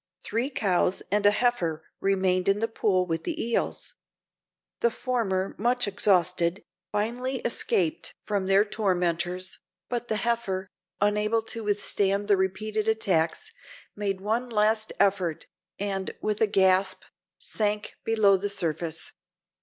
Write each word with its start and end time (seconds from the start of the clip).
Three 0.23 0.49
cows 0.49 1.03
and 1.11 1.27
a 1.27 1.29
heifer 1.29 1.83
remained 1.99 2.47
in 2.49 2.57
the 2.57 2.67
pool 2.67 3.05
with 3.05 3.23
the 3.23 3.39
eels. 3.39 3.93
The 4.79 4.89
former, 4.89 5.53
much 5.59 5.87
exhausted, 5.87 6.63
finally 6.91 7.35
escaped 7.41 8.15
from 8.23 8.47
their 8.47 8.65
tormentors, 8.65 9.59
but 9.89 10.07
the 10.07 10.15
heifer, 10.15 10.65
unable 10.99 11.43
to 11.43 11.63
withstand 11.65 12.27
the 12.27 12.35
repeated 12.35 12.87
attacks, 12.87 13.51
made 13.95 14.21
one 14.21 14.49
last 14.49 14.91
effort, 14.99 15.45
and, 15.77 16.15
with 16.19 16.41
a 16.41 16.47
gasp, 16.47 17.03
sank 17.37 17.93
below 18.03 18.37
the 18.37 18.49
surface. 18.49 19.11